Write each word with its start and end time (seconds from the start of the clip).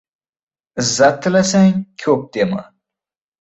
Izzat 0.83 1.19
tilasang, 1.27 1.77
ko‘p 2.05 2.25
dema. 2.39 2.65